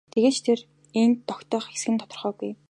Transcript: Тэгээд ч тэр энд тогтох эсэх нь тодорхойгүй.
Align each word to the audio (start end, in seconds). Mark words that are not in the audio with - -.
Тэгээд 0.13 0.35
ч 0.37 0.39
тэр 0.47 0.59
энд 1.01 1.17
тогтох 1.29 1.65
эсэх 1.75 1.89
нь 1.91 2.01
тодорхойгүй. 2.01 2.51